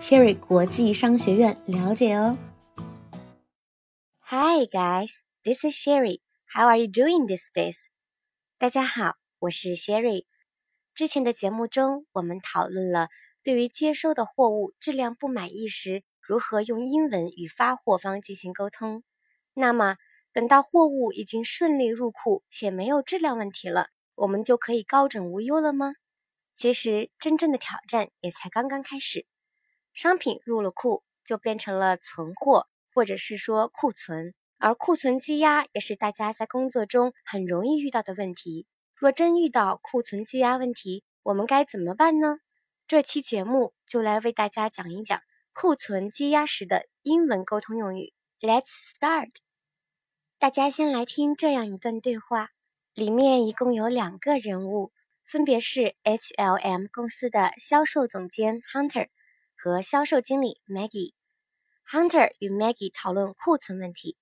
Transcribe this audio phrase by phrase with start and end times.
[0.00, 2.38] Sherry 国际商学院了解哦。
[4.20, 5.10] Hi guys,
[5.42, 6.20] this is Sherry.
[6.46, 7.74] How are you doing these days?
[8.58, 10.26] 大家好，我是 Sherry。
[10.94, 13.08] 之前的节目中，我们讨论了
[13.42, 19.02] 对于接收的货物质量不满意时，如何用英文与发货方进行沟通。
[19.52, 19.96] 那么，
[20.32, 25.94] 等到货物已经顺利入库且没有质量问题了，我们就可以高枕无忧了吗？
[26.54, 29.26] 其实，真正的挑战也才刚刚开始。
[30.00, 34.32] 商品入了库，就变成了存货，或者是说库存。
[34.56, 38.68] 而库存积压也是大家在工作中很容易遇到的问题。
[38.94, 42.38] 若真遇到库存积压问题，我们该怎么办呢？
[42.86, 45.20] 这期节目就来为大家讲一讲
[45.52, 48.12] 库存积压时的英文沟通用语。
[48.40, 49.30] Let's start。
[50.38, 52.50] 大家先来听这样一段对话，
[52.94, 54.92] 里面一共有两个人物，
[55.26, 59.08] 分别是 HLM 公司的销售总监 Hunter。
[59.57, 64.17] 和销售经理 Maggie。Hunter 与 Maggie 讨论库存问题。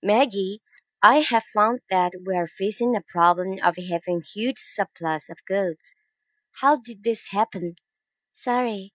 [0.00, 0.60] Maggie,
[1.00, 5.80] I have found that we are facing the problem of having huge surplus of goods.
[6.60, 7.76] How did this happen?
[8.32, 8.92] Sorry,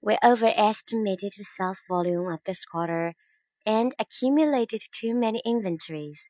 [0.00, 3.14] we overestimated the sales volume of this quarter
[3.64, 6.28] and accumulated too many inventories.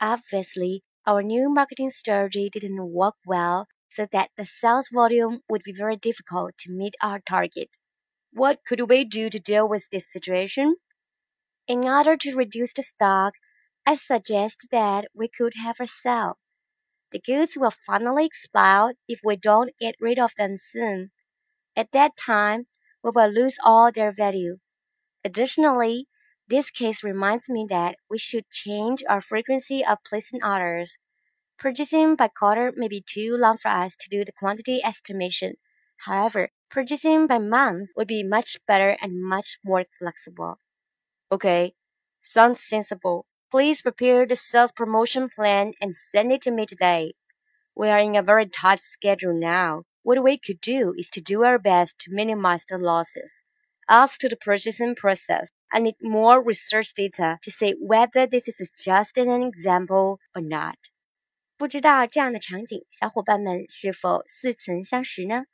[0.00, 5.72] Obviously, our new marketing strategy didn't work well, so that the sales volume would be
[5.72, 7.76] very difficult to meet our target.
[8.33, 10.77] What could we do to deal with this situation?
[11.67, 13.33] In order to reduce the stock,
[13.85, 16.37] I suggest that we could have a sale.
[17.11, 21.11] The goods will finally expire if we don't get rid of them soon.
[21.75, 22.67] At that time,
[23.03, 24.59] we will lose all their value.
[25.25, 26.07] Additionally,
[26.47, 30.97] this case reminds me that we should change our frequency of placing orders.
[31.59, 35.55] Purchasing by quarter may be too long for us to do the quantity estimation.
[36.05, 40.58] However, Purchasing by month would be much better and much more flexible.
[41.30, 41.74] Okay,
[42.22, 43.26] sounds sensible.
[43.50, 47.14] Please prepare the sales promotion plan and send it to me today.
[47.74, 49.84] We are in a very tight schedule now.
[50.02, 53.42] What we could do is to do our best to minimize the losses.
[53.88, 58.70] As to the purchasing process, I need more research data to say whether this is
[58.76, 60.76] just an example or not.
[61.56, 65.44] 不知道这样的场景，小伙伴们是否似曾相识呢？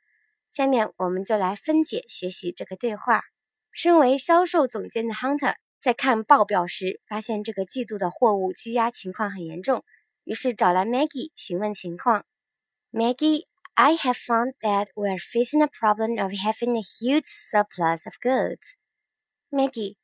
[0.58, 3.22] 下面我们就来分解学习这个对话。
[3.70, 9.84] 身为销售总监的 Hunter 在看报表时，发现这个季度的货物积压情况很严重，
[10.24, 12.26] 于是找来 Maggie 询问情况。
[12.90, 18.14] Maggie, I have found that we are facing a problem of having a huge surplus of
[18.20, 18.58] goods.
[19.50, 19.94] Maggie，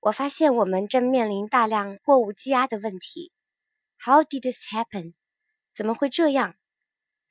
[0.00, 3.32] 我发现我们正面临大量货物积压的问题。
[3.98, 5.14] How did this happen？
[5.74, 6.56] 怎么会这样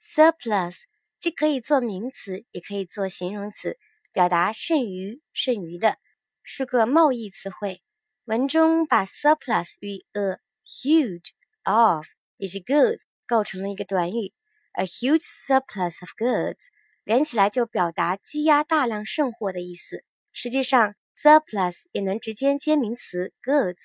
[0.01, 0.77] ？Surplus
[1.23, 3.77] 既可以做名词，也可以做形容词，
[4.11, 5.97] 表达剩余、剩余的，
[6.43, 7.81] 是个贸易词汇。
[8.25, 11.29] 文中把 surplus 与 a huge
[11.63, 14.33] of 以及 goods 构成了一个短语
[14.73, 16.59] ，a huge surplus of goods
[17.05, 20.03] 连起来就表达积压大量剩货的意思。
[20.33, 23.77] 实际上，surplus 也能直接接名词 goods，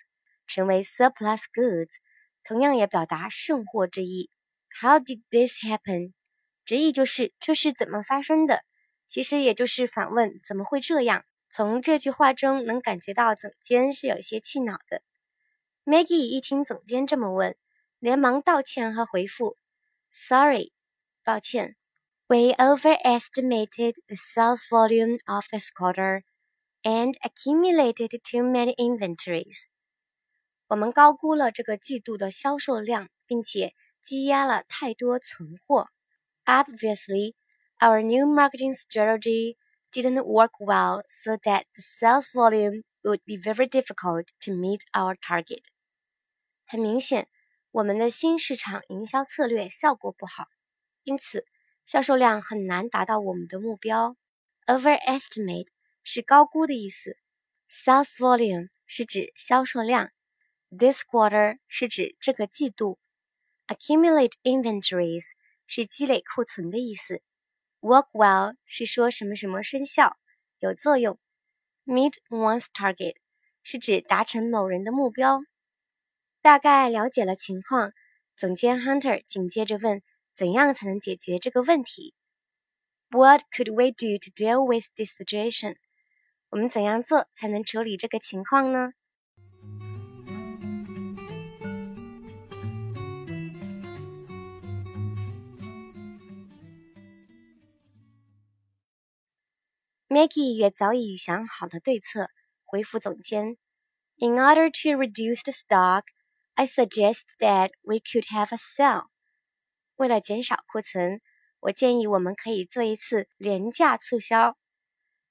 [0.49, 1.91] 成为 surplus goods，
[2.43, 4.29] 同样也表达剩货之意。
[4.81, 6.18] How did this happen？
[6.69, 8.63] 直译就是这是怎么发生的，
[9.07, 11.25] 其实也就是反问怎么会这样。
[11.51, 15.01] 从这句话中能感觉到总监是有些气恼的。
[15.87, 17.57] Maggie 一听总监这么问，
[17.99, 19.57] 连忙道歉和回复
[20.13, 20.75] ：“Sorry，
[21.25, 21.75] 抱歉。
[22.27, 26.21] We overestimated the sales volume of this quarter
[26.83, 29.63] and accumulated too many inventories。
[30.67, 33.73] 我们高估了这个季度的销售量，并且
[34.05, 35.89] 积压了太多存货。”
[36.48, 37.36] Obviously,
[37.80, 39.58] our new marketing strategy
[39.92, 45.16] didn't work well, so that the sales volume would be very difficult to meet our
[45.16, 45.64] target.
[46.66, 47.28] 很明显，
[47.72, 50.48] 我们的新市场营销策略效果不好，
[51.04, 51.46] 因此
[51.86, 54.16] 销售量很难达到我们的目标。
[54.66, 55.68] Overestimate
[56.04, 57.18] 是高估的意思，
[57.70, 60.10] sales volume 是指销售量，
[60.70, 62.98] this quarter 是指这个季度，
[63.68, 65.24] accumulate inventories
[65.69, 67.23] 是积累库存的意思。
[67.81, 70.17] Work well 是说什么什么生效、
[70.59, 71.17] 有作用。
[71.87, 73.15] Meet one's target
[73.63, 75.39] 是指达成某人的目标。
[76.41, 77.93] 大概了解了情况，
[78.37, 80.03] 总监 Hunter 紧接着问：
[80.35, 82.15] 怎样才能解决这个问题
[83.11, 85.77] ？What could we do to deal with this situation？
[86.51, 88.93] 我们怎样做才能处理这个情况呢
[100.18, 102.28] ？Maggie 也早已想好了对策，
[102.66, 103.58] 回复总监：“
[104.18, 106.04] In order to reduce the stock,
[106.54, 109.08] I suggest that we could have a sale。”
[109.96, 111.20] 为了减少库存，
[111.60, 114.56] 我建议我们可以做一次廉价促销。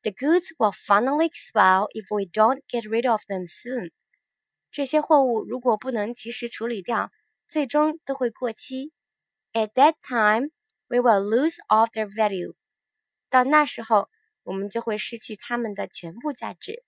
[0.03, 3.93] The goods will finally expire if we don't get rid of them soon。
[4.73, 7.11] 这些货物如果不能及时处理掉，
[7.49, 8.93] 最终都会过期。
[9.53, 10.51] At that time,
[10.89, 12.55] we will lose all their value。
[13.31, 14.09] 到那时候。
[14.47, 16.83] 我们就会失去它们的全部价值。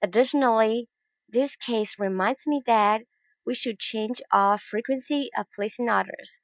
[0.00, 0.88] Additionally,
[1.30, 3.04] this case reminds me that
[3.44, 6.38] we should change our frequency of placing orders.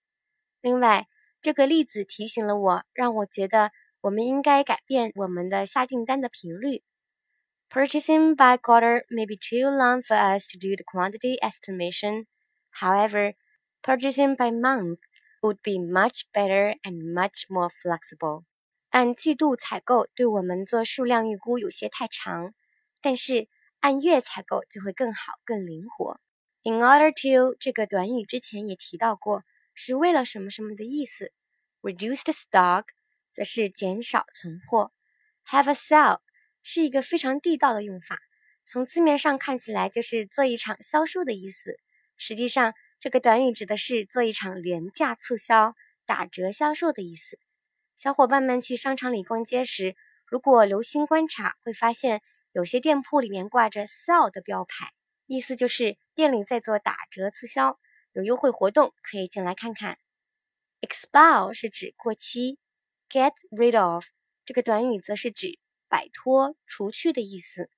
[0.61, 1.07] 另外，
[1.41, 3.71] 这个例子提醒了我，让我觉得
[4.01, 6.83] 我们应该改变我们的下订单的频率。
[7.71, 12.27] Purchasing by quarter may be too long for us to do the quantity estimation.
[12.81, 13.35] However,
[13.83, 14.99] purchasing by month
[15.43, 18.45] would be much better and much more flexible.
[18.94, 22.54] 按季度采购对我们做数量预估有些太长，
[23.02, 23.48] 但是
[23.80, 26.20] 按月采购就会更好、更灵活。
[26.62, 29.44] In order to 这个短语之前也提到过，
[29.74, 31.32] 是为了什么什么的意思。
[31.82, 32.84] Reduced stock
[33.34, 34.92] 则是减少存货。
[35.48, 36.20] Have a sale
[36.62, 38.20] 是一个非常地道的用法，
[38.68, 41.80] 从字面上看起来就是做一场销售的意思。
[42.16, 45.74] 实际上，这个短语指的是做一场廉价促销、
[46.06, 47.40] 打折销售的意思。
[48.04, 49.96] 小伙伴们去商场里逛街时，
[50.26, 52.22] 如果留心观察，会发现
[52.52, 54.92] 有些店铺里面挂着 “sale” 的标牌，
[55.26, 57.80] 意思就是店里在做打折促销，
[58.12, 59.98] 有优惠活动，可以进来看看。
[60.82, 62.60] expire 是指过期
[63.10, 64.04] ，get rid of
[64.44, 65.58] 这个短语则是指
[65.88, 67.70] 摆脱、除去的意思。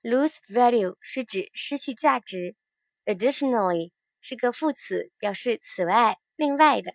[0.00, 2.56] lose value 是指失去价值。
[3.04, 3.92] Additionally
[4.22, 6.94] 是个副词，表示此外、另外的。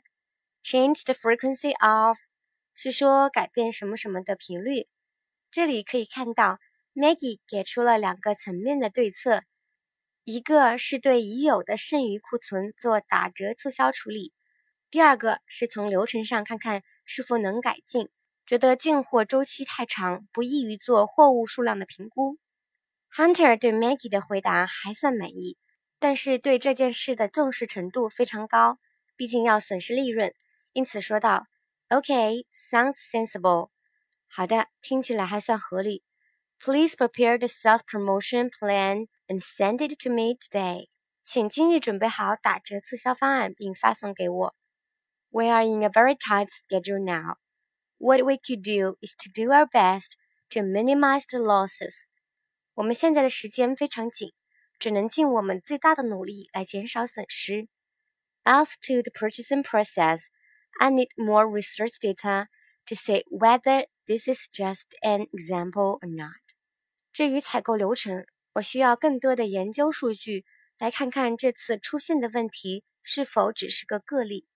[0.63, 2.17] Change the frequency of
[2.73, 4.87] 是说改变什么什么的频率。
[5.51, 6.59] 这里可以看到
[6.95, 9.43] ，Maggie 给出了两个层面的对策，
[10.23, 14.33] 一个是对已有的剩余库存做打折促销处理，
[14.89, 18.09] 第二个是从流程上看看是否能改进。
[18.45, 22.37] 觉得进货周期太长，不易于做货物数量的评估。
[23.15, 25.57] Hunter 对 Maggie 的回答还算满意，
[25.99, 28.79] 但是对这件事的重视程度非常高，
[29.15, 30.33] 毕竟要损失利润，
[30.73, 31.45] 因此说道。
[31.92, 33.70] Okay, sounds sensible.
[34.26, 36.04] 好的，听起来还算合理。
[36.60, 40.88] Please prepare the sales promotion plan and send it to me today.
[41.24, 44.54] 请今日准备好打折促销方案并发送给我。
[45.30, 47.36] We are in a very tight schedule now.
[47.98, 50.12] What we could do is to do our best
[50.50, 51.94] to minimize the losses.
[52.74, 54.32] 我们现在的时间非常紧，
[54.78, 57.68] 只能尽我们最大的努力来减少损失。
[58.44, 60.22] As to the purchasing process.
[60.80, 62.46] I need more research data
[62.86, 66.36] to say whether this is just an example or not.
[67.12, 70.44] 至于采购流程，我需要更多的研究数据
[70.78, 74.46] 来看看这次出现的问题是否只是个个例。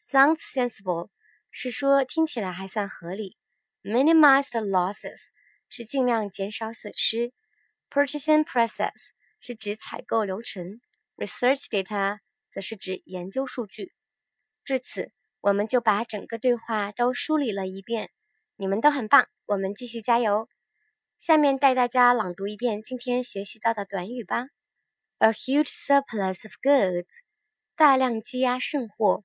[0.00, 1.10] Sounds sensible
[1.52, 3.36] 是说听起来还算合理。
[3.84, 5.28] Minimize the losses
[5.68, 7.32] 是尽量减少损失。
[7.88, 8.92] Purchasing process
[9.40, 10.80] 是指采购流程。
[11.16, 12.18] Research data
[12.50, 13.92] 则是指研究数据。
[14.64, 15.12] 至此。
[15.41, 18.11] 我们就把整个对话都梳理了一遍，
[18.55, 20.49] 你们都很棒，我们继续加油。
[21.19, 24.47] 下面带大家朗读一遍今天学习到的短语吧。
[25.19, 27.07] A huge surplus of goods，
[27.75, 29.23] 大量积压剩货。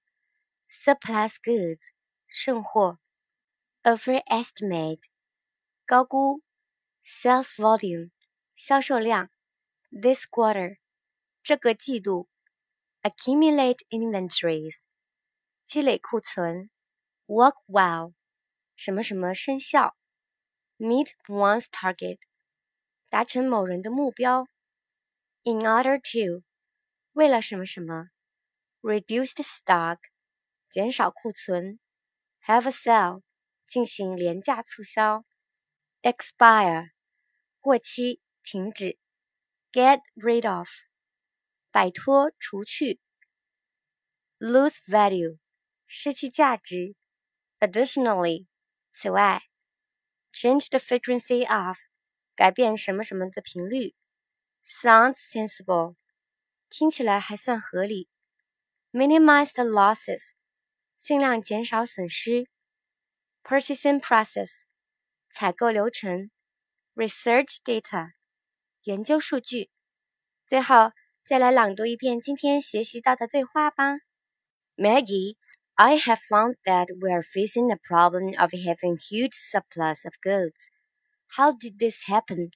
[0.72, 1.80] Surplus goods，
[2.28, 2.98] 剩货。
[3.82, 5.02] Overestimate，
[5.84, 6.40] 高估。
[7.04, 8.10] Sales volume，
[8.56, 9.28] 销售量。
[9.90, 10.78] This quarter，
[11.42, 12.28] 这个季度。
[13.02, 14.76] Accumulate inventories。
[15.65, 16.69] 积累库存，
[17.25, 18.13] work well，
[18.75, 19.95] 什么什么生效，
[20.77, 22.19] meet one's target，
[23.09, 24.47] 达成某人的目标，
[25.43, 26.43] in order to，
[27.11, 28.09] 为了什么什么，
[28.81, 29.99] reduced stock，
[30.69, 31.79] 减少库存，
[32.45, 33.21] have a sale，
[33.67, 35.25] 进行廉价促销，
[36.01, 36.91] expire，
[37.59, 38.97] 过期停止，
[39.73, 40.69] get rid of，
[41.71, 43.01] 摆脱除去，
[44.39, 45.37] lose value。
[45.94, 46.94] 失去价值。
[47.60, 48.46] Additionally，
[48.94, 49.42] 此外
[50.32, 51.76] ，change the frequency of，
[52.34, 53.94] 改变什么什么的频率。
[54.66, 55.96] Sounds sensible，
[56.70, 58.08] 听起来还算合理。
[58.90, 60.30] Minimize the losses，
[60.98, 62.48] 尽量减少损失。
[63.44, 64.62] Purchasing process，
[65.30, 66.30] 采购流程。
[66.94, 68.12] Research data，
[68.84, 69.70] 研究数据。
[70.46, 70.92] 最后，
[71.26, 73.98] 再来朗读一遍今天学习到的对话吧。
[74.74, 75.36] Maggie,
[75.78, 80.56] I have found that we are facing the problem of having huge surplus of goods.
[81.36, 82.52] How did this happen?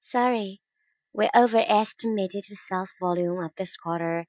[0.00, 0.62] Sorry,
[1.12, 4.26] we overestimated the sales volume of this quarter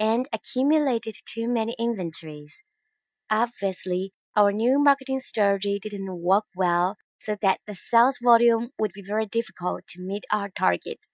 [0.00, 2.62] and accumulated too many inventories.
[3.30, 9.02] Obviously, our new marketing strategy didn't work well so that the sales volume would be
[9.02, 11.06] very difficult to meet our target.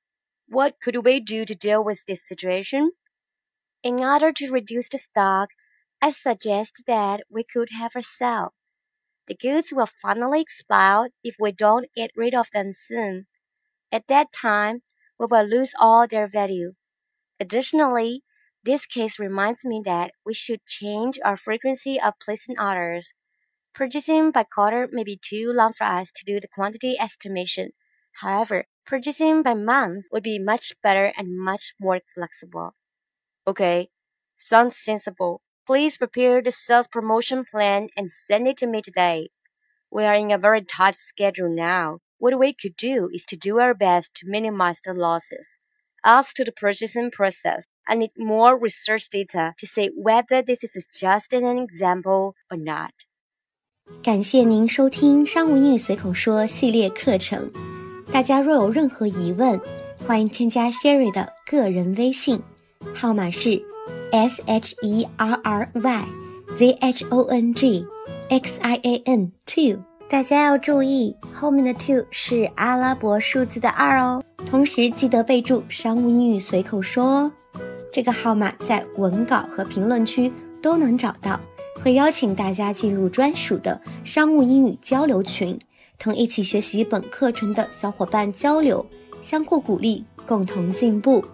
[0.48, 2.92] What could we do to deal with this situation?
[3.84, 5.50] In order to reduce the stock,
[6.02, 8.52] I suggest that we could have a sale.
[9.28, 13.26] The goods will finally expire if we don't get rid of them soon.
[13.92, 14.82] At that time,
[15.18, 16.74] we will lose all their value.
[17.40, 18.24] Additionally,
[18.64, 23.14] this case reminds me that we should change our frequency of placing orders.
[23.74, 27.72] Purchasing by quarter may be too long for us to do the quantity estimation.
[28.20, 32.76] However, purchasing by month would be much better and much more flexible.
[33.46, 33.90] Okay,
[34.40, 35.42] sounds sensible.
[35.65, 39.29] Please prepare the sales promotion plan and send it to me today.
[39.91, 41.99] We are in a very tight schedule now.
[42.19, 45.57] What we could do is to do our best to minimize the losses.
[46.03, 50.87] As to the purchasing process, I need more research data to say whether this is
[50.91, 52.91] just an example or not.
[54.03, 57.51] 感谢您收听《商务英语随口说》系列课程。
[58.11, 59.59] 大家若有任何疑问，
[60.05, 62.41] 欢迎添加 Sherry 的个人微信，
[62.95, 63.63] 号码是
[64.12, 66.04] S H E R R Y
[66.54, 67.86] Z H O N G
[68.28, 69.82] X I A N two。
[70.08, 74.22] 大家要注意，后面的 two 是阿拉伯数字的二哦。
[74.44, 77.32] 同时记得备注“商务英语随口说”哦。
[77.90, 81.40] 这个号码在文稿和评论区都能找到。
[81.82, 85.58] 会邀请大家进入专属的商务英语交流群，
[85.98, 88.84] 同一起学习本课程的小伙伴交流，
[89.22, 91.24] 相互鼓励，共同进步。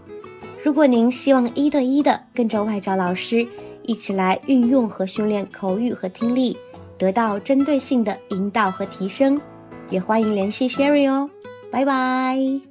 [0.62, 3.46] 如果您希望一对一的跟着外教老师
[3.84, 6.56] 一起来运用和训练口语和听力，
[6.98, 9.40] 得到针对性的引导和提升，
[9.88, 11.30] 也欢迎联系 Sherry 哦。
[11.70, 12.67] 拜拜。